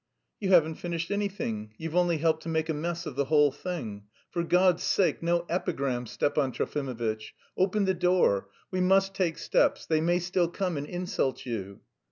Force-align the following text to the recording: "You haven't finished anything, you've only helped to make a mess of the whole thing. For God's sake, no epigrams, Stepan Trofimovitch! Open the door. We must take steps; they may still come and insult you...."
"You 0.39 0.49
haven't 0.49 0.77
finished 0.79 1.11
anything, 1.11 1.75
you've 1.77 1.95
only 1.95 2.17
helped 2.17 2.41
to 2.41 2.49
make 2.49 2.69
a 2.69 2.73
mess 2.73 3.05
of 3.05 3.15
the 3.15 3.25
whole 3.25 3.51
thing. 3.51 4.05
For 4.31 4.41
God's 4.43 4.81
sake, 4.81 5.21
no 5.21 5.45
epigrams, 5.47 6.09
Stepan 6.09 6.51
Trofimovitch! 6.51 7.35
Open 7.55 7.85
the 7.85 7.93
door. 7.93 8.49
We 8.71 8.81
must 8.81 9.13
take 9.13 9.37
steps; 9.37 9.85
they 9.85 10.01
may 10.01 10.17
still 10.17 10.47
come 10.47 10.75
and 10.75 10.87
insult 10.87 11.45
you...." 11.45 11.81